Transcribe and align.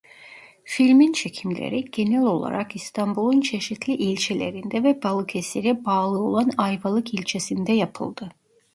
Filmin 0.65 1.13
çekimleri 1.13 1.85
genel 1.91 2.21
olarak 2.23 2.75
İstanbul'un 2.75 3.41
çeşitli 3.41 3.93
ilçelerinde 3.93 4.83
ve 4.83 5.03
Balıkesir'e 5.03 5.85
bağlı 5.85 6.19
olan 6.19 6.49
Ayvalık 6.57 7.13
ilçesinde 7.13 7.71
yapıldı. 7.71 8.31